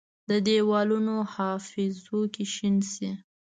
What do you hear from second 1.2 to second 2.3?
حافظو